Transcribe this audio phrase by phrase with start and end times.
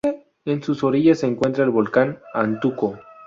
[0.45, 2.97] En sus orillas se encuentra el volcán Antuco.